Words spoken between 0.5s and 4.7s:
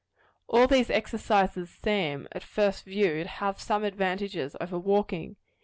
these exercises seem, at first view, to have some advantages